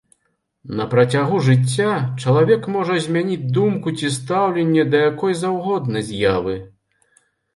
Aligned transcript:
На 0.77 0.85
працягу 0.93 1.35
жыцця 1.47 1.89
чалавек 2.23 2.63
можа 2.77 2.95
змяніць 3.05 3.51
думку 3.59 3.93
ці 3.99 4.09
стаўленне 4.17 4.85
да 4.93 5.03
якой 5.11 5.33
заўгодна 5.43 6.03
з'явы. 6.11 6.55